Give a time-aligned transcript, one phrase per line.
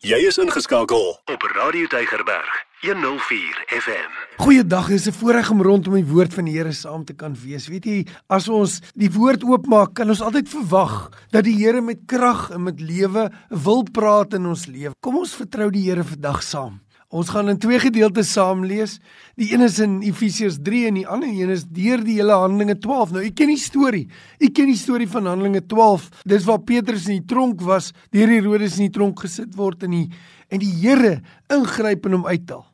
[0.00, 4.14] Jy is ingeskakel op Radio Deigerberg 104 FM.
[4.40, 7.36] Goeiedag, dit is 'n voorreg om rondom die woord van die Here saam te kan
[7.44, 7.68] wees.
[7.68, 11.98] Weet jy, as ons die woord oopmaak, kan ons altyd verwag dat die Here met
[12.06, 14.94] krag en met lewe wil praat in ons lewe.
[15.00, 16.80] Kom ons vertrou die Here vandag saam.
[17.10, 19.00] Ons gaan in twee gedeeltes saam lees.
[19.34, 22.76] Die een is in Efesiërs 3 en die ander een is deur die hele Handelinge
[22.78, 23.16] 12.
[23.16, 24.04] Nou, u ken die storie.
[24.38, 26.06] U ken die storie van Handelinge 12.
[26.30, 29.96] Dis waar Petrus in die tronk was, deur Herodes in die tronk gesit word en
[29.96, 30.06] die
[30.50, 31.20] en die Here
[31.50, 32.64] ingryp en hom uithaal.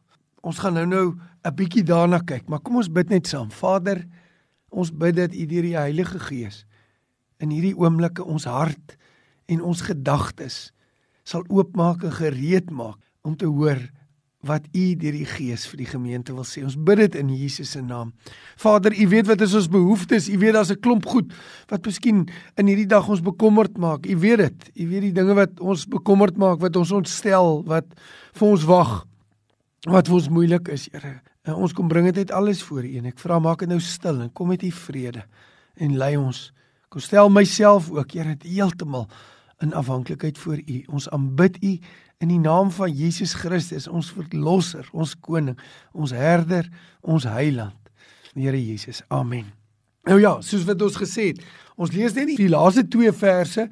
[0.45, 3.51] Ons gaan nou-nou 'n bietjie daarna kyk, maar kom ons bid net saam.
[3.51, 4.05] Vader,
[4.71, 6.67] ons bid dat U deur die Heilige Gees
[7.41, 8.97] in hierdie oomblikke ons hart
[9.49, 10.73] en ons gedagtes
[11.25, 13.81] sal oopmaak en gereed maak om te hoor
[14.47, 16.63] wat u deur die gees vir die gemeente wil sê.
[16.65, 18.13] Ons bid dit in Jesus se naam.
[18.63, 20.29] Vader, u weet wat is ons behoeftes.
[20.33, 21.33] U weet daar's 'n klomp goed
[21.69, 24.07] wat miskien in hierdie dag ons bekommerd maak.
[24.07, 24.71] U weet dit.
[24.75, 27.87] U weet die dinge wat ons bekommerd maak, wat ons ontstel, wat
[28.33, 29.07] vir ons wag,
[29.87, 31.21] wat vir ons moeilik is, Here.
[31.55, 34.33] Ons kom bring dit alles voor U en ek vra maak dit nou stil en
[34.33, 35.23] kom met U vrede
[35.77, 36.53] en lei ons.
[36.89, 39.09] Kom stel myself ook, Here, heeltemal
[39.63, 40.83] in afhanklikheid voor U.
[40.93, 41.79] Ons aanbid U
[42.23, 45.59] in die naam van Jesus Christus, ons verlosser, ons koning,
[45.93, 46.69] ons herder,
[47.05, 47.77] ons heiland.
[48.37, 49.03] Here Jesus.
[49.09, 49.49] Amen.
[50.07, 51.41] Nou ja, soos wat ons gesê het,
[51.77, 53.67] ons lees net die laaste twee verse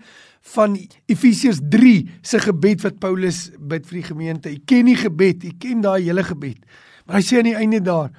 [0.54, 0.76] van
[1.08, 1.92] Efesiërs 3
[2.24, 4.52] se gebed wat Paulus bid vir die gemeente.
[4.52, 6.60] Jy ken die gebed, jy ken daai hele gebed.
[7.04, 8.10] Maar hy sê aan die einde daar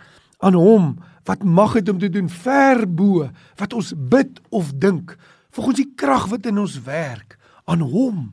[0.45, 3.25] aan hom wat mag het om te doen ver bo
[3.59, 5.15] wat ons bid of dink
[5.55, 8.27] volgens die krag wat in ons werk aan hom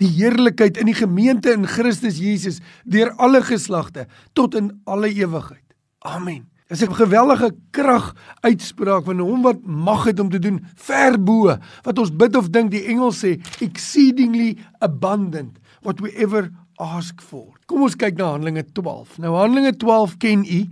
[0.00, 5.64] die heerlikheid in die gemeente in Christus Jesus deur alle geslagte tot in alle ewigheid.
[6.00, 6.48] Amen.
[6.70, 11.56] Dis 'n geweldige krag uitspraak van hom wat mag het om te doen ver bo
[11.82, 17.58] wat ons bid of dink die engel sê exceedingly abundant what we ever ask for.
[17.66, 19.18] Kom ons kyk na Handelinge 12.
[19.18, 20.68] Nou Handelinge 12 ken u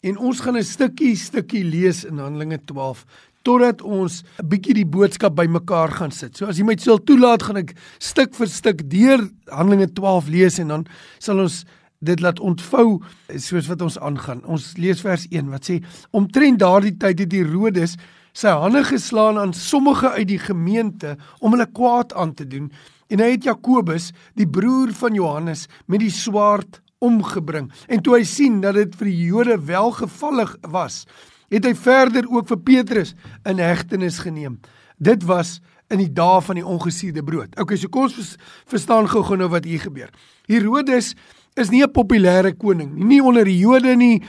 [0.00, 3.04] en ons gaan 'n stukkie stukkie lees in Handelinge 12
[3.42, 6.36] totdat ons 'n bietjie die boodskap bymekaar gaan sit.
[6.36, 10.58] So as jy my sal toelaat, gaan ek stuk vir stuk deur Handelinge 12 lees
[10.58, 10.86] en dan
[11.18, 11.64] sal ons
[12.00, 13.00] dit laat ontvou
[13.36, 14.44] soos wat ons aangaan.
[14.44, 17.96] Ons lees vers 1 wat sê: Omtrent daardie tyd het Herodes
[18.32, 22.70] sy hande geslaan aan sommige uit die gemeente om hulle kwaad aan te doen
[23.10, 27.70] en hy het Jakobus, die broer van Johannes, met die swaard omgebring.
[27.90, 31.02] En toe hy sien dat dit vir die Jode welgevallig was,
[31.50, 33.14] het hy verder ook vir Petrus
[33.48, 34.60] in hegtenis geneem.
[34.98, 35.58] Dit was
[35.90, 37.54] in die dae van die ongesuurde brood.
[37.58, 38.36] Okay, so kom ons
[38.70, 40.10] verstaan gou-gou nou wat hier gebeur.
[40.50, 41.14] Herodes
[41.58, 44.22] is nie 'n populêre koning nie, nie onder die Jode nie.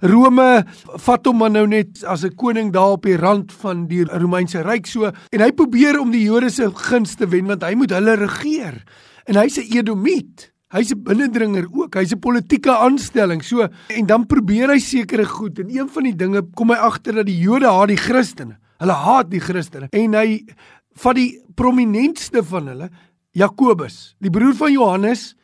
[0.00, 4.04] Rome vat hom maar nou net as 'n koning daar op die rand van die
[4.04, 7.90] Romeinse ryk so en hy probeer om die Jode se gunste wen want hy moet
[7.90, 8.84] hulle regeer.
[9.26, 10.52] En hy's 'n Edomiet.
[10.68, 11.94] Hy's 'n binnendringer ook.
[11.94, 13.42] Hy's 'n politieke aanstelling.
[13.42, 17.14] So en dan probeer hy sekere goed en een van die dinge kom hy agter
[17.14, 18.58] dat die Jode haat die Christene.
[18.78, 19.88] Hulle haat die Christene.
[19.90, 20.44] En hy
[20.92, 22.90] van die prominentste van hulle,
[23.32, 25.34] Jakobus, die broer van Johannes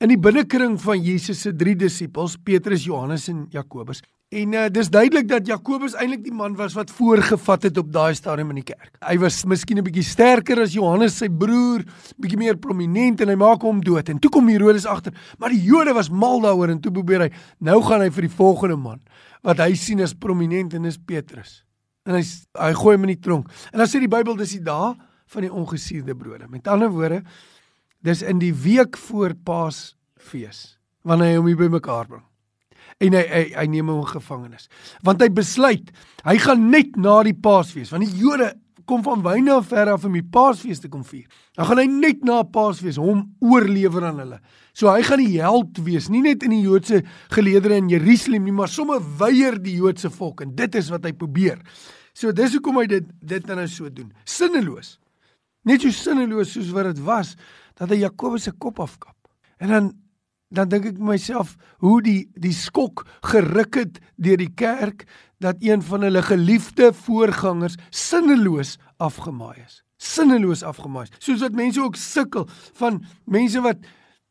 [0.00, 4.02] in die binnekring van Jesus se drie disippels, Petrus, Johannes en Jakobus.
[4.32, 8.14] En uh, dis duidelik dat Jakobus eintlik die man was wat voorgevat het op daai
[8.16, 8.94] stadium in die kerk.
[9.04, 11.84] Hy was miskien 'n bietjie sterker as Johannes sy broer,
[12.16, 14.08] bietjie meer prominent en hy maak hom dood.
[14.08, 17.30] En toe kom Herodes agter, maar die Jode was mal daaroor en toe probeer hy,
[17.60, 19.00] nou gaan hy vir die volgende man
[19.42, 21.62] wat hy sien as prominent en is Petrus.
[22.06, 22.24] En hy
[22.56, 23.52] hy gooi hom in die tronk.
[23.72, 26.48] En dan sê die Bybel dis die dae van die ongesuurde brode.
[26.48, 27.22] Met ander woorde,
[28.00, 32.31] dis in die week voor Paasfees wanneer hy hom hier bymekaar bring
[33.00, 34.68] en hy hy, hy neem hom in gevangenis.
[35.06, 35.92] Want hy besluit,
[36.26, 38.52] hy gaan net na die Paasfees, want die Jode
[38.88, 41.26] kom van wyne af ver af om die Paasfees te kom vier.
[41.56, 44.40] Dan gaan hy net na Paasfees hom oorlewer aan hulle.
[44.76, 47.02] So hy gaan die held wees, nie net in die Joodse
[47.34, 51.12] geleedere in Jerusalem nie, maar sommer weier die Joodse volk en dit is wat hy
[51.16, 51.60] probeer.
[52.16, 54.12] So dis hoekom hy dit dit nou so doen.
[54.28, 54.96] Sinneloos.
[55.68, 57.36] Net so sinneloos soos wat dit was
[57.78, 59.16] dat hy Jakobus se kop afkap.
[59.62, 59.92] En dan
[60.52, 65.06] dan dink ek myself hoe die die skok geruk het deur die kerk
[65.42, 69.80] dat een van hulle geliefde voorgangers sinneloos afgemaai is.
[69.96, 71.06] Sinneloos afgemaai.
[71.18, 72.46] Soos wat mense ook sukkel
[72.78, 73.82] van mense wat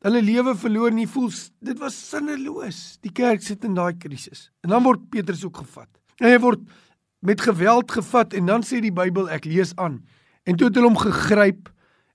[0.06, 1.30] hulle lewe verloor en nie voel
[1.60, 2.98] dit was sinneloos.
[3.02, 4.50] Die kerk sit in daai krisis.
[4.66, 5.90] En dan word Petrus ook gevat.
[6.22, 6.64] En hy word
[7.22, 10.02] met geweld gevat en dan sê die Bybel ek lees aan.
[10.46, 11.70] En toe het hulle hom gegryp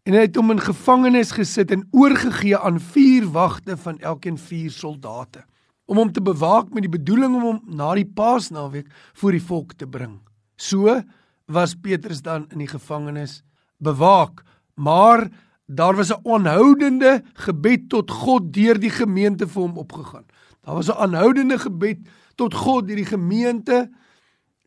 [0.06, 4.70] en hy het hom in gevangenis gesit en oorgegee aan vier wagte van elkeen vier
[4.70, 5.42] soldate
[5.86, 8.88] om hom te bewaak met die bedoeling om hom na die Paasnaweek
[9.18, 10.16] voor die volk te bring.
[10.58, 11.00] So
[11.46, 13.42] was Petrus dan in die gevangenis
[13.78, 14.42] bewaak,
[14.74, 15.28] maar
[15.66, 20.26] daar was 'n aanhoudende gebed tot God deur die gemeente vir hom opgegaan.
[20.62, 21.98] Daar was 'n aanhoudende gebed
[22.34, 23.90] tot God deur die gemeente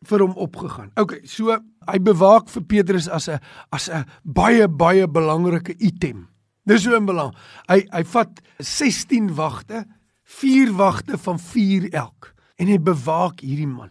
[0.08, 0.90] vir hom opgegaan.
[1.00, 1.56] OK, so
[1.88, 3.40] hy bewaak vir Petrus as 'n
[3.72, 6.28] as 'n baie baie belangrike item.
[6.66, 7.34] Dis so 'n belang.
[7.68, 9.86] Hy hy vat 16 wagte,
[10.24, 13.90] 4 wagte van 4 elk en hy bewaak hierdie man.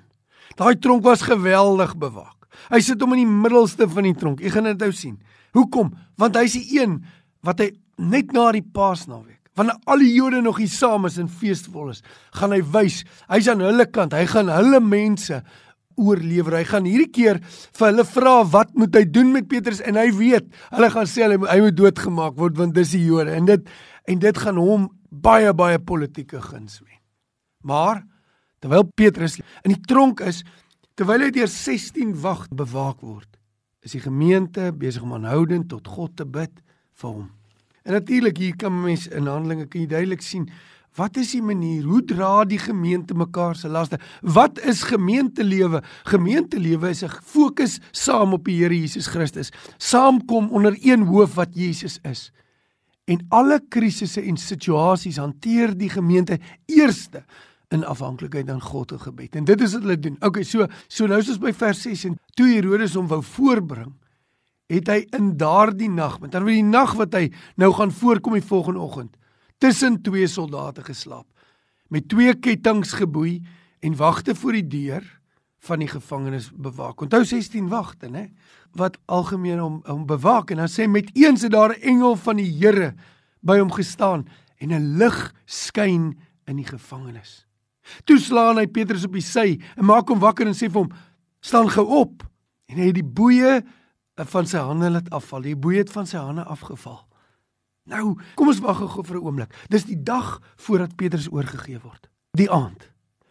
[0.56, 2.48] Daai tronk was geweldig bewaak.
[2.70, 4.40] Hy sit hom in die middelste van die tronk.
[4.40, 5.20] Jy gaan dit nou sien.
[5.54, 5.94] Hoekom?
[6.18, 7.04] Want hy's die een
[7.42, 11.28] wat hy net na die Paasnaweek wanneer al die Jode nog hier saam is en
[11.28, 12.04] feesvol is,
[12.38, 13.02] gaan hy wys.
[13.28, 14.16] Hy's aan hulle kant.
[14.16, 15.42] Hy gaan hulle mense
[16.00, 16.60] oorlewer.
[16.60, 20.08] Hy gaan hierdie keer vir hulle vra wat moet hy doen met Petrus en hy
[20.16, 23.50] weet, hulle gaan sê hy moet, hy moet doodgemaak word want dis die Jode en
[23.50, 23.74] dit
[24.10, 26.98] en dit gaan hom baie baie politieke guns wen.
[27.66, 28.04] Maar
[28.64, 30.44] terwyl Petrus in die tronk is,
[31.00, 33.30] terwyl hy deur 16 wag bewaak word,
[33.86, 36.52] is die gemeente besig om aanhoudend tot God te bid
[37.00, 37.30] vir hom.
[37.88, 40.50] En natuurlik hier kan mense in Handelinge kan jy duidelik sien
[40.98, 44.00] Wat is die manier hoe dra die gemeente mekaar se laste?
[44.22, 45.84] Wat is gemeentelewe?
[46.10, 49.52] Gemeentelewe is 'n fokus saam op die Here Jesus Christus.
[49.78, 52.32] Saamkom onder een hoof wat Jesus is.
[53.06, 57.24] En alle krisisse en situasies hanteer die gemeente eerste
[57.70, 59.36] in afhanklikheid aan God en gebed.
[59.36, 60.16] En dit is wat hulle doen.
[60.20, 63.94] Okay, so so nou is ons by vers 6 en toe Herodes hom wou voorbring,
[64.70, 67.24] het hy in daardie nag, met ander woorde die nag wat hy
[67.62, 69.16] nou gaan voorkom die volgende oggend,
[69.60, 71.28] tussen twee soldate geslaap
[71.90, 73.40] met twee kettinge geboei
[73.80, 75.06] en wagte voor die deur
[75.60, 77.02] van die gevangenes bewaak.
[77.02, 78.30] Onthou 16 wagte, né?
[78.72, 82.36] Wat algemeen om om bewaak en dan sê met eens het daar 'n engel van
[82.36, 82.94] die Here
[83.42, 84.28] by hom gestaan
[84.58, 87.46] en 'n lig skyn in die gevangenis.
[88.04, 90.92] Toe slaan hy Petrus op die sy en maak hom wakker en sê vir hom:
[91.42, 92.24] "Staan gou op."
[92.66, 93.64] En hy het die boeye
[94.16, 95.42] van sy hande laat afval.
[95.42, 97.09] Die boeye het van sy hande afgeval.
[97.90, 99.52] Nou, kom ons wag gou vir 'n oomblik.
[99.70, 102.10] Dis die dag voordat Petrus oorgegee word.
[102.38, 102.90] Die aand.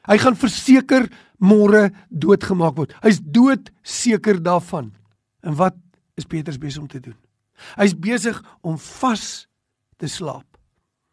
[0.08, 1.08] Hy gaan verseker
[1.38, 2.94] môre doodgemaak word.
[3.02, 4.92] Hy's dood seker daarvan.
[5.42, 5.74] En wat
[6.16, 7.16] is Petrus besig om te doen?
[7.76, 9.46] Hy's besig om vas
[9.96, 10.46] te slaap.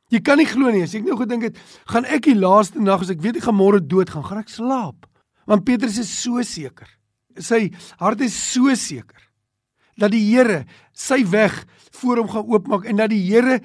[0.10, 3.02] Jy kan nie glo nie, as ek nou gedink het, gaan ek die laaste nag
[3.02, 5.06] as ek weet ek gaan môre dood gaan, gaan ek slaap.
[5.46, 6.88] Want Petrus is so seker.
[7.38, 9.26] Sy hart is so seker
[9.98, 11.66] dat die Here sy weg
[12.00, 13.62] voor hom gaan oopmaak en dat die Here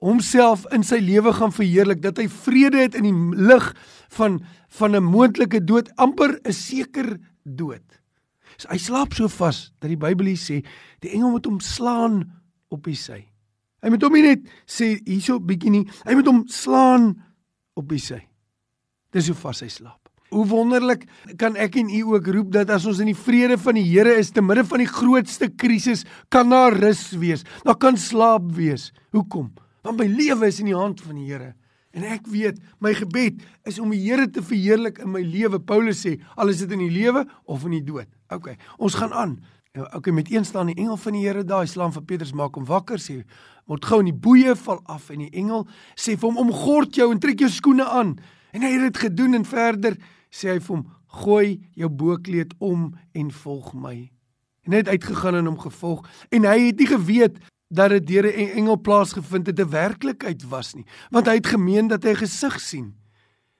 [0.00, 3.72] homself in sy lewe gaan verheerlik dat hy vrede het in die lig
[4.16, 4.40] van
[4.70, 7.84] van 'n moontlike dood amper 'n seker dood.
[8.56, 10.64] So hy slaap so vas dat die Bybel hier sê
[11.00, 12.30] die engel moet hom slaan
[12.68, 13.26] op die sy.
[13.82, 17.14] Hy moet hom nie net sê hierso bietjie nie, hy moet hom slaan
[17.74, 18.20] op die sy.
[19.12, 19.99] Dis hoe vas hy slaap.
[20.30, 21.06] Hoe wonderlik
[21.40, 24.12] kan ek en u ook roep dat as ons in die vrede van die Here
[24.18, 27.42] is te midde van die grootste krisis, kan daar rus wees.
[27.66, 28.92] Daar kan slaap wees.
[29.10, 29.50] Hoekom?
[29.82, 31.54] Want my lewe is in die hand van die Here.
[31.90, 35.58] En ek weet, my gebed is om die Here te verheerlik in my lewe.
[35.58, 38.06] Paulus sê, al is dit in die lewe of in die dood.
[38.30, 39.40] OK, ons gaan aan.
[39.74, 42.32] Nou, OK, met een staan die engel van die Here daar, hy slaan vir Petrus
[42.38, 43.20] maak hom wakker sê,
[43.70, 47.10] word gou in die boeye val af en die engel sê vir hom omgord jou
[47.10, 48.16] en trek jou skoene aan.
[48.54, 49.98] En hy het dit gedoen en verder
[50.30, 54.10] sê hy vir hom: "Gooi jou bokkleed om en volg my."
[54.66, 57.38] En hy het uitgegaan en hom gevolg en hy het nie geweet
[57.70, 61.88] dat dit deur 'n engel plaasgevind het 'n werklikheid was nie, want hy het gemeen
[61.88, 62.94] dat hy gesig sien.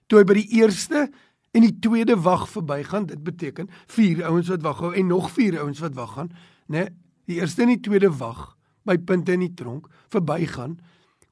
[0.06, 1.10] Toe hy by die eerste
[1.50, 5.58] en die tweede wag verbygaan, dit beteken vier ouens wat wag hou en nog vier
[5.58, 6.30] ouens wat wag gaan,
[6.66, 6.88] né?
[7.26, 10.78] Die eerste en die tweede wag by punte in die tronk verbygaan,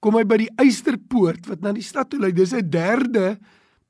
[0.00, 2.32] kom hy by die eysterpoort wat na die stad toe lei.
[2.32, 3.38] Dis 'n derde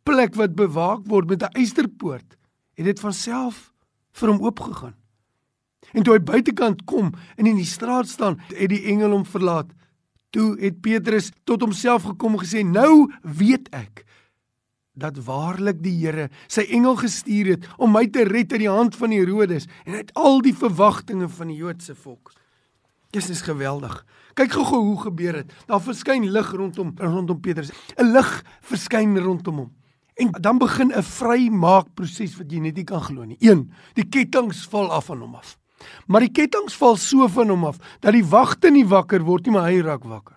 [0.08, 2.36] plek wat bewaak word met 'n eysterpoort,
[2.74, 3.72] het dit van self
[4.12, 4.94] vir hom oopgegaan.
[5.92, 9.70] En toe hy buitekant kom en in die straat staan, het die engel hom verlaat.
[10.30, 14.04] Toe het Petrus tot homself gekom en gesê: "Nou weet ek
[14.92, 18.96] dat waarlik die Here sy engel gestuur het om my te red uit die hand
[18.96, 22.32] van Herodes en uit al die verwagtinge van die Joodse volk."
[23.10, 24.04] Dis is geweldig.
[24.34, 25.52] Kyk gou-gou hoe gebeur dit.
[25.66, 27.70] Daar verskyn lig rondom rondom Petrus.
[27.96, 29.72] 'n Lig verskyn rondom hom.
[30.18, 33.36] En dan begin 'n vrymaakproses wat jy net nie kan glo nie.
[33.38, 33.70] 1.
[33.94, 35.58] Die kettinge val af van hom af.
[36.06, 39.54] Maar die kettinge val so van hom af dat die wagte nie wakker word nie,
[39.54, 40.36] maar hy raak wakker.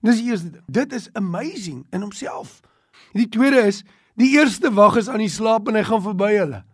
[0.00, 0.64] Dis die eerste ding.
[0.66, 2.60] Dit is amazing in homself.
[3.12, 6.64] Die tweede is die eerste wag is aan die slaap en hy gaan verby hulle.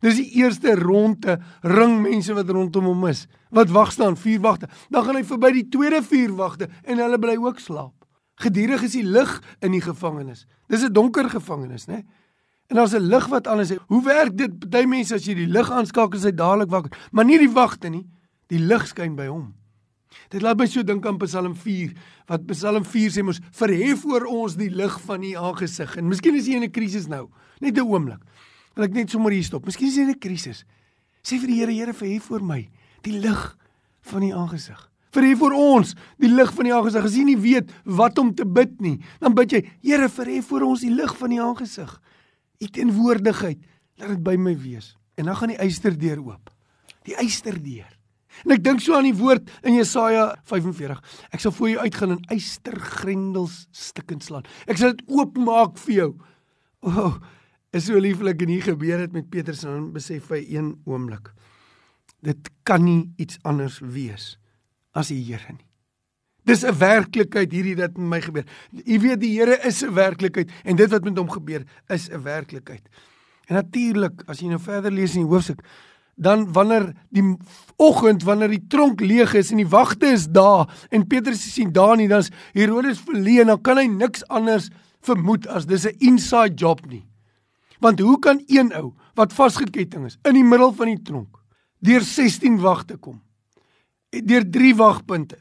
[0.00, 3.26] Dis die eerste ronde ring mense wat rondom hom is.
[3.50, 4.68] Wat wag staan, vier wagte.
[4.90, 8.05] Dan gaan hy verby die tweede vier wagte en hulle bly ook slaap.
[8.36, 10.46] Gedurig is die lig in die gevangenis.
[10.68, 12.04] Dis 'n donker gevangenis, né?
[12.68, 13.72] En daar's 'n lig wat aan is.
[13.86, 14.70] Hoe werk dit?
[14.70, 17.88] Party mense as jy die lig aanskakel, is hy dadelik wakker, maar nie die wagte
[17.88, 18.06] nie.
[18.46, 19.54] Die lig skyn by hom.
[20.28, 21.92] Dit laat my so dink aan Psalm 4,
[22.26, 25.96] wat Psalm 4 sê mos verhef oor ons die lig van u aangesig.
[25.96, 27.28] En miskien is jy in 'n krisis nou,
[27.60, 28.22] net 'n oomblik.
[28.74, 29.64] Wil ek net sommer hier stop.
[29.64, 30.64] Miskien is jy in 'n krisis.
[31.22, 32.68] Sê vir die Here, Here, verhef oor my
[33.02, 33.56] die lig
[34.02, 34.90] van u aangesig.
[35.16, 37.08] Verhef oor ons die lig van die aangesig.
[37.08, 40.66] As jy nie weet wat om te bid nie, dan bid jy, Here, verhef oor
[40.68, 41.92] ons die lig van die aangesig.
[42.60, 43.60] U teenwoordigheid,
[44.00, 44.94] laat dit by my wees.
[45.16, 46.52] En dan gaan die eysterdeur oop.
[47.08, 47.88] Die eysterdeur.
[48.44, 51.00] En ek dink so aan die woord in Jesaja 45.
[51.32, 54.44] Ek sal voor jou uitgaan en eystergrendels stikkend slaan.
[54.68, 56.10] Ek sal dit oopmaak vir jou.
[56.84, 57.14] O, oh,
[57.72, 61.32] is so lieflik en hier gebeur dit met Petrus en besef hy een oomblik.
[62.24, 64.34] Dit kan nie iets anders wees
[64.96, 65.66] as die Here nie.
[66.46, 68.44] Dis 'n werklikheid hierdie wat met my gebeur.
[68.70, 72.22] Jy weet die Here is 'n werklikheid en dit wat met hom gebeur is 'n
[72.22, 72.88] werklikheid.
[73.48, 75.62] En natuurlik, as jy nou verder lees in die hoofstuk,
[76.16, 77.36] dan wanneer die
[77.76, 81.96] oggend wanneer die tronk leeg is en die wagte is daar en Petrus sien daar
[81.96, 84.70] nie dan's Herodes verleë en dan kan hy niks anders
[85.04, 87.04] vermoed as dis 'n inside job nie.
[87.80, 91.36] Want hoe kan een ou wat vasgeketting is in die middel van die tronk
[91.80, 93.20] deur 16 wagte kom?
[94.10, 95.38] Deur 3 wagpunte.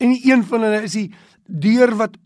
[0.00, 1.10] En een van hulle is die
[1.46, 2.16] deur wat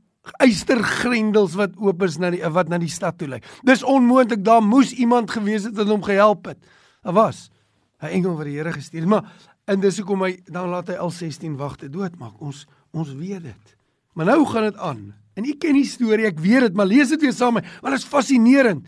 [0.40, 3.40] eystergrendels wat oop is na die wat na die stad toe lei.
[3.66, 6.58] Dis onmoontlik daar moes iemand gewees het wat hom gehelp het.
[7.02, 7.50] Daar was
[8.00, 9.08] 'n engel wat die Here gestuur het.
[9.08, 9.24] Maar
[9.64, 12.40] en dis hoekom hy dan laat hy al 16 wagte doodmaak.
[12.40, 13.76] Ons ons weet dit.
[14.14, 15.14] Maar nou gaan dit aan.
[15.34, 17.70] En u ken die storie, ek weet dit, maar lees dit weer saam met my,
[17.82, 18.86] want dit is fascinerend.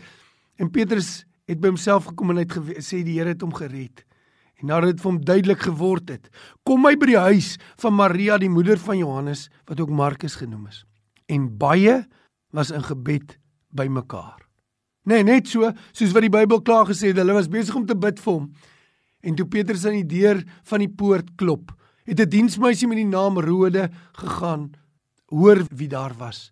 [0.55, 4.06] En Petrus het by homself gekom en hy het sê die Here het hom gered.
[4.57, 6.29] En nadat dit vir hom duidelik geword het,
[6.65, 10.65] kom hy by die huis van Maria, die moeder van Johannes, wat ook Markus genoem
[10.71, 10.83] is.
[11.29, 12.01] En baie
[12.55, 13.37] was in gebed
[13.69, 14.41] bymekaar.
[15.07, 17.95] Nee, net so, soos wat die Bybel klaar gesê het, hulle was besig om te
[17.95, 18.49] bid vir hom.
[19.23, 21.71] En toe Petrus aan die deur van die poort klop,
[22.07, 24.71] het 'n diensmeisie met die naam Rode gegaan,
[25.27, 26.51] hoor wie daar was.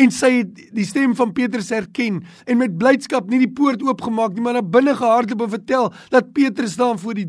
[0.00, 4.32] En sy het die stem van Petrus herken en met blydskap nie die poort oopgemaak
[4.34, 7.28] nie, maar na binne gehardloop en vertel dat Petrus staan voor die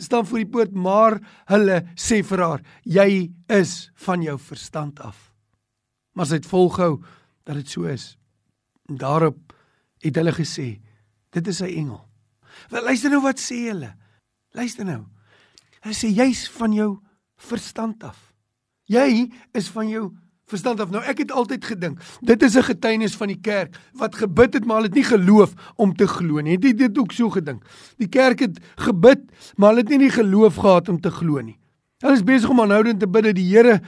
[0.00, 1.18] staan voor die poort, maar
[1.52, 5.32] hulle sê vir haar: "Jy is van jou verstand af."
[6.16, 7.02] Maar sy het volgehou
[7.44, 8.16] dat dit so is.
[8.88, 9.52] En daarop
[10.00, 10.80] het hulle gesê:
[11.30, 12.08] "Dit is 'n engel."
[12.68, 13.94] Wel luister nou wat sê hulle.
[14.52, 15.04] Luister nou.
[15.82, 17.00] Hy sê jy's van jou
[17.36, 18.32] verstand af.
[18.84, 20.12] Jy is van jou
[20.52, 20.92] verstand af.
[20.92, 24.64] Nou ek het altyd gedink, dit is 'n getuienis van die kerk wat gebid het
[24.64, 26.56] maar hulle het nie geloof om te glo nie.
[26.56, 27.64] Het jy dit ook so gedink?
[27.98, 29.20] Die kerk het gebid,
[29.56, 31.58] maar hulle het nie die geloof gehad om te glo nie.
[32.02, 33.80] Hulle is besig om aanhoudend te bid dat die Here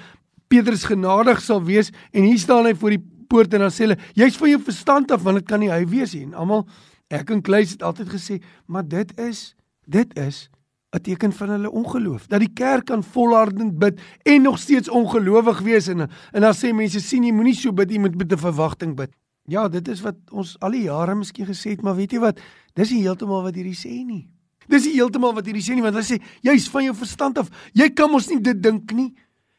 [0.49, 3.99] Petrus genadig sal wees en hier staan hy voor die poort en dan sê hulle
[4.15, 6.25] jy's van jou verstand af want dit kan nie hy wees nie.
[6.29, 6.67] En almal
[7.11, 9.55] ek en Kleis het altyd gesê, maar dit is
[9.87, 10.49] dit is
[10.95, 12.27] 'n teken van hulle ongeloof.
[12.27, 16.01] Dat die kerk kan volhardend bid en nog steeds ongelowig wees en
[16.33, 19.11] en dan sê mense sien jy moenie so bid jy moet met 'n verwagting bid.
[19.45, 22.41] Ja, dit is wat ons al die jare miskien gesê het, maar weet jy wat?
[22.75, 24.29] Dis nie heeltemal wat hierdie sê nie.
[24.69, 27.51] Dis nie heeltemal wat hierdie sê nie want hulle sê jy's van jou verstand af.
[27.73, 29.15] Jy kan mos nie dit dink nie.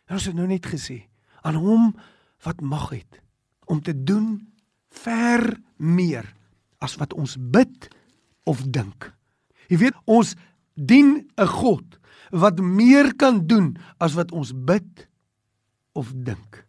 [0.08, 1.04] En ons het nou net gesê
[1.44, 1.96] aan hom
[2.46, 3.22] wat mag het
[3.66, 4.48] om te doen
[4.90, 6.26] ver meer
[6.80, 7.90] as wat ons bid
[8.46, 9.12] of dink.
[9.70, 10.36] Jy weet ons
[10.76, 12.00] dien 'n God
[12.32, 15.08] wat meer kan doen as wat ons bid
[15.94, 16.66] of dink.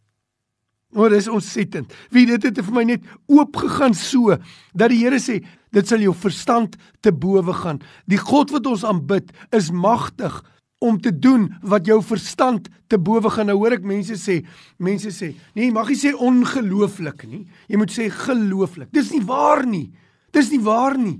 [0.94, 1.92] O, dis ontsettend.
[2.10, 4.36] Wie dit het vir my net oop gegaan so
[4.72, 5.42] dat die Here sê,
[5.74, 7.82] dit sal jou verstand te bowe gaan.
[8.08, 10.38] Die God wat ons aanbid is magtig
[10.78, 13.50] om te doen wat jou verstand te bowe gaan.
[13.50, 14.40] Nou hoor ek mense sê,
[14.78, 17.44] mense sê, nee, mag jy sê ongelooflik nie.
[17.68, 18.92] Jy moet sê gelooflik.
[18.94, 19.90] Dis nie waar nie.
[20.32, 21.18] Dis nie waar nie.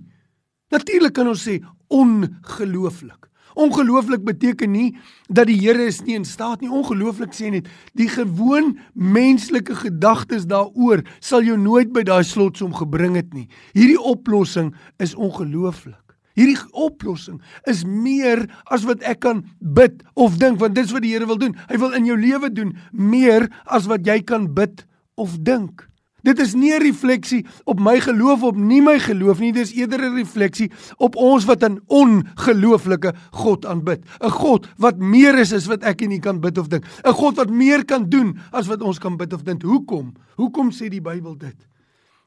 [0.73, 3.27] Natuurlik kan ons sê ongelooflik.
[3.57, 4.99] Ongelooflik beteken nie
[5.33, 6.69] dat die Here is nie in staat nie.
[6.69, 13.17] Ongelooflik sê net die gewoon menslike gedagtes daaroor sal jou nooit by daai slotsom gebring
[13.17, 13.49] het nie.
[13.73, 16.03] Hierdie oplossing is ongelooflik.
[16.37, 21.15] Hierdie oplossing is meer as wat ek kan bid of dink want dis wat die
[21.15, 21.57] Here wil doen.
[21.71, 24.85] Hy wil in jou lewe doen meer as wat jy kan bid
[25.17, 25.87] of dink.
[26.27, 30.01] Dit is nie 'n refleksie op my geloof op nie my geloof nie, dis eerder
[30.01, 34.05] 'n refleksie op ons wat 'n ongelooflike God aanbid.
[34.21, 36.85] 'n God wat meer is as wat ek en u kan bid of dink.
[37.05, 39.63] 'n God wat meer kan doen as wat ons kan bid of dink.
[39.63, 40.13] Hoekom?
[40.37, 41.57] Hoekom sê die Bybel dit?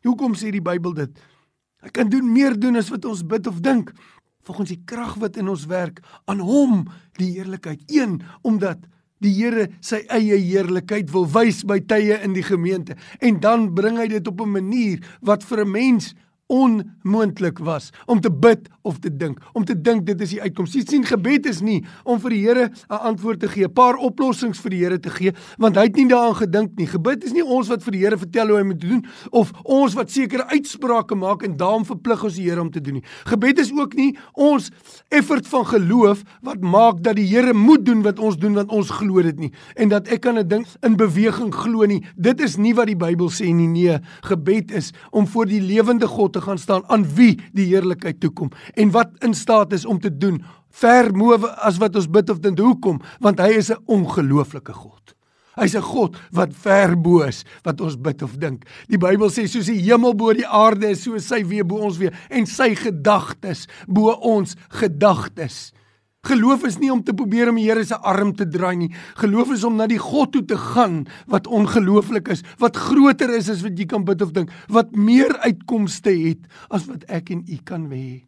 [0.03, 1.19] Hoekom sê die Bybel dit?
[1.81, 3.91] Hy kan doen meer doen as wat ons bid of dink.
[4.43, 6.87] Volgens die krag wat in ons werk, aan hom
[7.17, 7.83] die heerlikheid.
[7.87, 8.77] 1 omdat
[9.19, 12.95] die Here sy eie heerlikheid wil wys by tye in die gemeente.
[13.19, 16.15] En dan bring hy dit op 'n manier wat vir 'n mens
[16.49, 20.73] onmoontlik was om te bid of te dink, om te dink dit is die uitkoms.
[20.73, 23.95] Jy sien gebed is nie om vir die Here 'n antwoord te gee, 'n paar
[23.95, 26.87] oplossings vir die Here te gee, want hy het nie daaraan gedink nie.
[26.87, 29.93] Gebed is nie ons wat vir die Here vertel hoe hy moet doen of ons
[29.93, 33.03] wat sekere uitsprake maak en daarom verplig ons die Here om te doen nie.
[33.25, 34.71] Gebed is ook nie ons
[35.09, 38.89] effort van geloof wat maak dat die Here moet doen wat ons doen want ons
[38.89, 42.03] glo dit nie en dat ek kan 'n ding in beweging glo nie.
[42.15, 43.67] Dit is nie wat die Bybel sê nie.
[43.67, 48.19] Nee, gebed is om voor die lewende God te gaan staan aan wie die heerlikheid
[48.23, 50.39] toekom en wat in staat is om te doen
[50.79, 53.01] ver moe as wat ons bid of dink hoekom?
[53.19, 55.15] Want hy is 'n ongelooflike God.
[55.57, 58.65] Hy's 'n God wat ver bo is wat ons bid of dink.
[58.87, 61.97] Die Bybel sê soos die hemel bo die aarde is so sy weer bo ons
[61.97, 62.13] weer.
[62.29, 65.73] En sy gedagtes bo ons gedagtes
[66.27, 68.89] Geloof is nie om te probeer om die Here se arm te draai nie.
[69.21, 73.47] Geloof is om na die God toe te gaan wat ongelooflik is, wat groter is
[73.49, 77.45] as wat jy kan bid of dink, wat meer uitkomste het as wat ek en
[77.47, 78.25] u kan hê.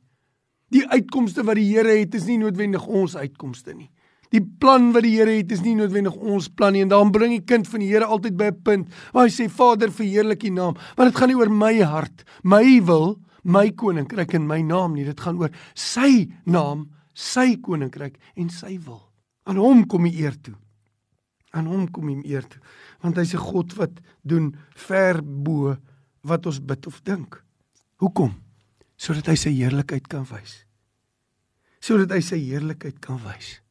[0.71, 3.89] Die uitkomste wat die Here het is nie noodwendig ons uitkomste nie.
[4.31, 7.35] Die plan wat die Here het is nie noodwendig ons plan nie en daarom bring
[7.35, 10.49] die kind van die Here altyd by 'n punt waar hy sê Vader verheerlik U
[10.49, 14.95] naam, want dit gaan nie oor my hart, my wil, my koninkryk en my naam
[14.95, 19.01] nie, dit gaan oor sy naam sy koninkryk en sy wil.
[19.45, 20.55] Aan hom kom die eer toe.
[21.51, 22.61] Aan hom kom die eer toe,
[23.01, 25.75] want hy's 'n God wat doen ver bo
[26.23, 27.43] wat ons bid of dink.
[27.97, 28.33] Hoekom?
[28.97, 30.65] Sodat hy sy heerlikheid kan wys.
[31.81, 33.61] Sodat hy sy heerlikheid kan wys.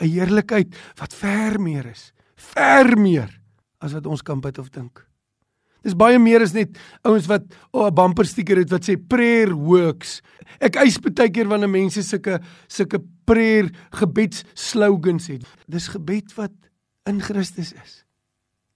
[0.00, 3.40] 'n Heerlikheid wat ver meer is, ver meer
[3.80, 5.07] as wat ons kan bid of dink.
[5.86, 9.54] Dis baie meer as net ouens wat 'n oh, bumper sticker het wat sê prayer
[9.54, 10.20] works.
[10.60, 15.44] Ek eis baie keer wanneer mense sulke sulke prayer gebeds slogans het.
[15.68, 16.52] Dis gebed wat
[17.06, 18.04] in Christus is.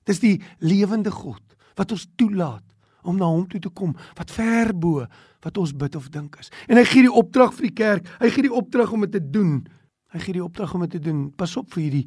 [0.05, 1.43] Dis die lewende God
[1.77, 2.65] wat ons toelaat
[3.03, 5.07] om na hom toe te kom wat ver bo
[5.43, 6.51] wat ons bid of dink is.
[6.69, 8.11] En hy gee die opdrag vir die kerk.
[8.21, 9.65] Hy gee die opdrag om dit te doen.
[10.13, 11.31] Hy gee die opdrag om dit te doen.
[11.35, 12.07] Pas op vir hierdie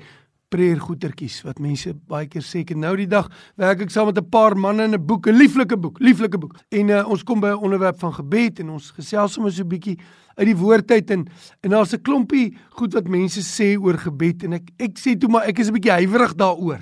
[0.56, 3.28] prayer goetertjies wat mense baie keer sê ek nou die dag
[3.60, 6.56] werk ek saam met 'n paar manne in 'n boek, 'n lieflike boek, lieflike boek.
[6.72, 9.68] En uh, ons kom by 'n onderwerp van gebed en ons gesels sommer so 'n
[9.68, 10.00] bietjie
[10.38, 11.28] uit die woordheid en
[11.62, 15.30] en daar's 'n klompie goed wat mense sê oor gebed en ek ek sê toe
[15.30, 16.82] maar ek is 'n bietjie huiwerig daaroor.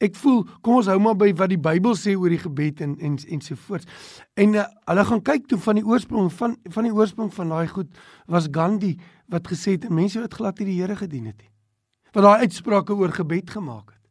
[0.00, 2.96] Ek voel kom ons hou maar by wat die Bybel sê oor die gebed en
[3.00, 3.84] en en so voort.
[4.36, 7.68] En uh, hulle gaan kyk toe van die oorsprong van van die oorsprong van daai
[7.68, 7.90] goed
[8.26, 8.96] was Gandhi
[9.28, 11.57] wat gesê het mense wat glad nie die Here gedien het nie
[12.12, 14.04] wat daai uitsprake oor gebed gemaak het.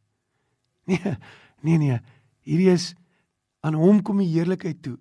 [0.88, 1.17] Nee,
[1.62, 1.99] nee nee,
[2.47, 2.93] hierdie is
[3.65, 4.97] aan hom kom die heerlikheid toe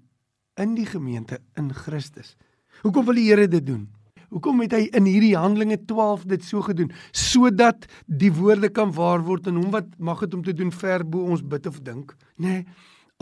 [0.59, 2.35] in die gemeente in Christus.
[2.83, 3.87] Hoekom wil die Here dit doen?
[4.33, 9.23] Hoekom het hy in hierdie Handelinge 12 dit so gedoen sodat die woorde kan waar
[9.25, 12.17] word en hom wat mag dit om te doen ver bo ons bid of dink?
[12.43, 12.65] Nee,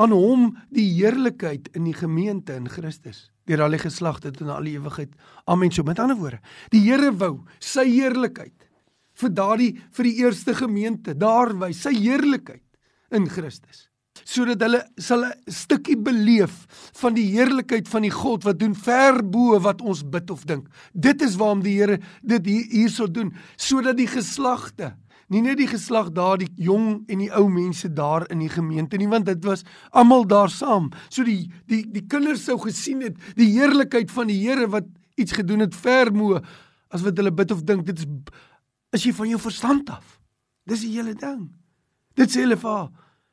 [0.01, 4.55] aan hom die heerlikheid in die gemeente in Christus deur al die geslagte tot in
[4.55, 5.13] al die ewigheid.
[5.45, 5.73] Amen.
[5.75, 6.41] So met ander woorde,
[6.73, 8.55] die Here wou sy heerlikheid
[9.23, 12.63] vir daardie vir die eerste gemeente daar wys sy heerlikheid
[13.15, 13.89] in Christus
[14.23, 16.67] sodat hulle sal 'n stukkie beleef
[17.01, 20.69] van die heerlikheid van die God wat doen ver bo wat ons bid of dink.
[20.93, 24.97] Dit is waarom die Here dit hier, hierso doen sodat die geslagte
[25.29, 28.97] nie net die geslag daar die jong en die ou mense daar in die gemeente
[28.97, 30.91] nie want dit was almal daar saam.
[31.09, 35.33] So die die die kinders sou gesien het die heerlikheid van die Here wat iets
[35.33, 36.41] gedoen het ver bo
[36.91, 37.87] as wat hulle bid of dink.
[37.87, 38.07] Dit is
[38.95, 40.19] is jy van jou verstand af.
[40.69, 41.49] Dis die hele ding.
[42.17, 42.91] Dit sê hulle vir haar,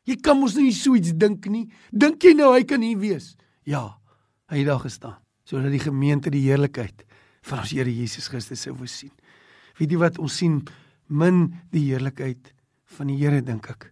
[0.10, 1.68] jy kan mos nie so iets dink nie.
[1.94, 3.36] Dink jy nou hy kan hier wees?
[3.70, 4.00] Ja,
[4.52, 5.20] hy het daar gestaan
[5.52, 7.02] sodat die gemeente die heerlikheid
[7.50, 9.12] van ons Here Jesus Christus sou sien.
[9.80, 10.62] Weet jy wat ons sien
[11.12, 12.54] min die heerlikheid
[12.96, 13.90] van die Here dink ek.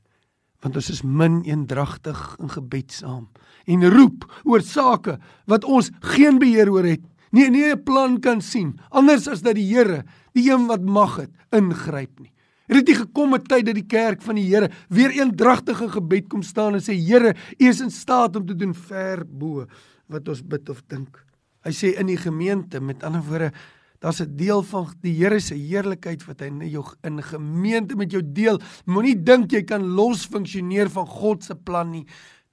[0.63, 3.27] Want ons is min eendragtig in gebed saam
[3.69, 5.17] en roep oor sake
[5.51, 9.55] wat ons geen beheer oor het nie nie 'n plan kan sien anders as dat
[9.55, 12.31] die Here, die een wat mag het, ingryp nie.
[12.67, 16.29] Het dit nie gekom 'n tyd dat die kerk van die Here weer eendragtige gebed
[16.29, 19.65] kom staan en sê Here, U is in staat om te doen ver bo
[20.07, 21.25] wat ons bid of dink.
[21.65, 23.51] Hy sê in die gemeente, met ander woorde,
[23.99, 28.11] daar's 'n deel van die Here se heerlikheid wat hy in jou in gemeente met
[28.11, 28.59] jou deel.
[28.85, 32.05] Moenie dink jy kan los funksioneer van God se plan nie.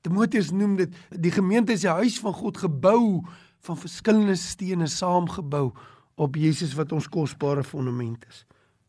[0.03, 3.23] Timoteus noem dit die gemeente is die huis van God gebou
[3.67, 5.71] van verskillende stene saamgebou
[6.17, 8.45] op Jesus wat ons kosbare fondament is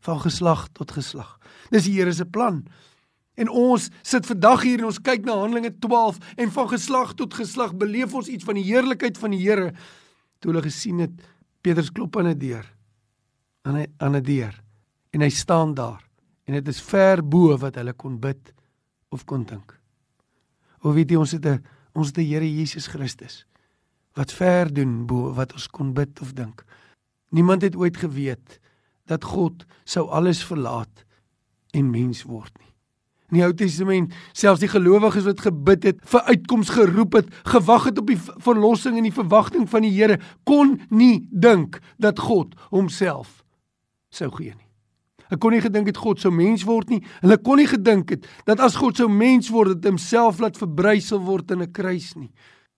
[0.06, 1.40] van geslag tot geslag.
[1.74, 2.62] Dis die Here se plan.
[3.36, 7.34] En ons sit vandag hier en ons kyk na Handelinge 12 en van geslag tot
[7.34, 9.74] geslag beleef ons iets van die heerlikheid van die Here.
[10.40, 11.18] Toe hulle gesien het
[11.66, 12.66] Petrus klop aan 'n deur.
[13.68, 14.64] aan 'n aan 'n deur
[15.10, 16.04] en hy staan daar
[16.44, 18.54] en dit is ver bo wat hulle kon bid
[19.10, 19.80] of kon dink.
[20.82, 21.64] O weet jy ons het 'n
[21.94, 23.46] ons het die Here Jesus Christus
[24.18, 26.64] wat ver doen bo wat ons kon bid of dink.
[27.30, 28.60] Niemand het ooit geweet
[29.08, 31.06] dat God sou alles verlaat
[31.72, 32.74] en mens word nie.
[33.28, 37.90] In die Ou Testament, selfs die gelowiges wat gebid het, vir uitkoms geroep het, gewag
[37.90, 40.16] het op die verlossing en die verwagting van die Here,
[40.48, 43.44] kon nie dink dat God homself
[44.08, 44.64] sou gee nie.
[45.28, 47.02] Hulle kon nie gedink het God sou mens word nie.
[47.20, 51.20] Hulle kon nie gedink het dat as God sou mens word, dit homself laat verbrysel
[51.20, 52.32] word in 'n kruis nie.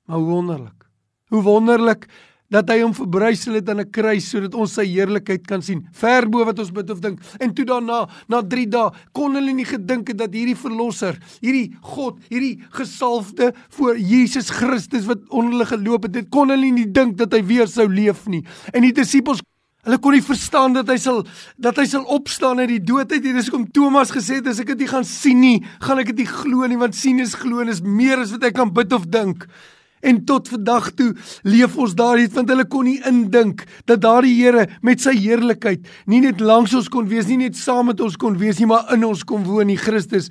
[0.10, 0.89] Maar wonderlik.
[1.30, 2.08] Hoe wonderlik
[2.54, 6.28] dat hy hom verbrysel het aan 'n kruis sodat ons sy heerlikheid kan sien ver
[6.30, 9.66] bo wat ons bid of dink en toe daarna na 3 dae kon hulle nie
[9.66, 15.66] gedink het dat hierdie verlosser hierdie God hierdie gesalfde voor Jesus Christus wat onder hulle
[15.66, 18.94] geloop het dit kon hulle nie dink dat hy weer sou leef nie en die
[18.94, 19.42] disippels
[19.88, 21.22] Hulle kon nie verstaan dat hy sal
[21.56, 23.24] dat hy sal opstaan uit die dood uit.
[23.24, 26.12] Dit is hoekom Thomas gesê het as ek dit nie gaan sien nie, gaan ek
[26.12, 28.74] dit nie glo nie want sien is glo en is meer as wat ek kan
[28.76, 29.48] bid of dink.
[30.02, 31.10] En tot vandag toe
[31.44, 36.22] leef ons daarin want hulle kon nie indink dat daardie Here met sy heerlikheid nie
[36.24, 39.04] net langs ons kon wees nie, net saam met ons kon wees nie, maar in
[39.08, 40.30] ons kon woon, die Christus.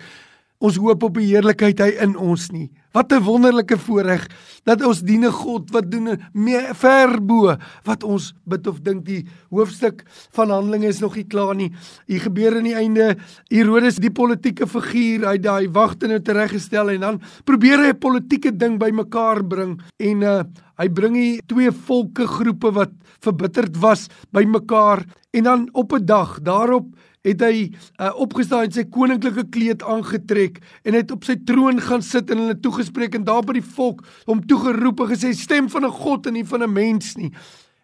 [0.58, 2.66] Ons hoop op die heerlikheid hy in ons nie.
[2.90, 4.26] Wat 'n wonderlike voorreg
[4.66, 9.04] dat ons dien 'n God wat doen meer ver bo wat ons bid of dink
[9.06, 10.02] die hoofstuk
[10.34, 11.70] van Handelinge is nog nie klaar nie.
[12.08, 13.16] Hier gebeur aan die einde
[13.50, 18.50] Herodes die politieke figuur, hy daai wagte nou tereggestel en dan probeer hy 'n politieke
[18.50, 20.42] ding bymekaar bring en uh,
[20.78, 22.90] hy bring die twee volke groepe wat
[23.20, 26.86] verbitterd was bymekaar en dan op 'n dag daarop
[27.28, 32.04] het hy uh, opgestaan en sy koninklike kleed aangetrek en het op sy troon gaan
[32.04, 35.84] sit en hulle toegespreek en daar by die volk hom toegeroep en gesê stem van
[35.86, 37.32] 'n God en nie van 'n mens nie.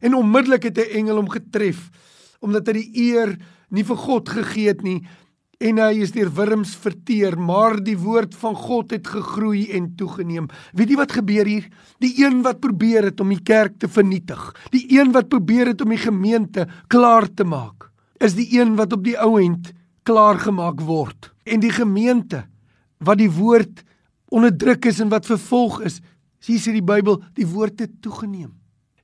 [0.00, 1.90] En onmiddellik het 'n engel hom getref
[2.40, 3.38] omdat hy die eer
[3.70, 5.00] nie vir God gegee het nie
[5.60, 10.48] en hy is deur wurms verteer, maar die woord van God het gegroei en toegeneem.
[10.72, 11.68] Weet jy wat gebeur hier?
[11.98, 15.80] Die een wat probeer het om die kerk te vernietig, die een wat probeer het
[15.80, 17.93] om die gemeente klaar te maak
[18.24, 19.72] is die een wat op die ou end
[20.08, 21.30] klaar gemaak word.
[21.44, 22.44] En die gemeente
[23.04, 23.84] wat die woord
[24.32, 26.00] onderdruk is en wat vervolg is
[26.44, 28.52] sien sê die Bybel die woord het toegeneem.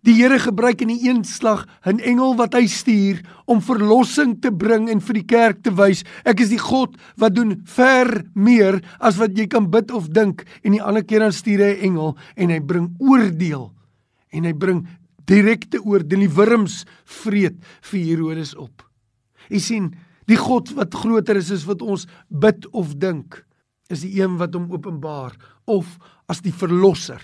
[0.04, 4.52] Die Here gebruik in die een slag 'n engel wat hy stuur om verlossing te
[4.52, 6.04] bring en vir die kerk te wys.
[6.24, 10.44] Ek is die God wat doen ver meer as wat jy kan bid of dink.
[10.64, 13.72] En die ander keer dan stuur hy 'n engel en hy bring oordeel
[14.32, 14.86] en hy bring
[15.26, 16.20] direkte oordeel.
[16.20, 18.89] Die wurms vreet vir Herodes op
[19.48, 19.90] Jy sien,
[20.28, 23.40] die God wat groter is as wat ons bid of dink,
[23.90, 25.34] is die een wat hom openbaar
[25.70, 25.96] of
[26.30, 27.22] as die verlosser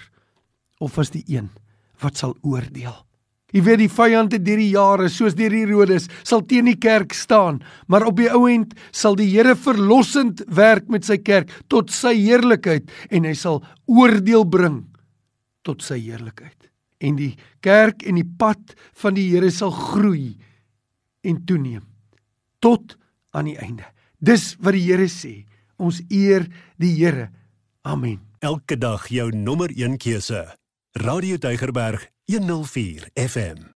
[0.82, 1.50] of as die een
[2.02, 2.94] wat sal oordeel.
[3.54, 7.14] Jy weet die vyand het deur die jare soos deur Herodes sal teen die kerk
[7.14, 11.94] staan, maar op die ou end sal die Here verlossend werk met sy kerk tot
[11.94, 14.82] sy heerlikheid en hy sal oordeel bring
[15.66, 16.68] tot sy heerlikheid.
[17.00, 20.34] En die kerk en die pad van die Here sal groei
[21.22, 21.84] en toeneem
[22.66, 22.96] tot
[23.30, 23.86] aan die einde.
[24.18, 25.44] Dis wat die Here sê.
[25.78, 26.48] Ons eer
[26.80, 27.30] die Here.
[27.86, 28.18] Amen.
[28.42, 30.42] Elke dag jou nommer 1 keuse.
[30.98, 33.62] Radio Deugerberg 104 FM.